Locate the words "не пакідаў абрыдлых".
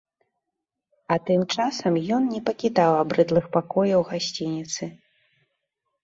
2.35-3.45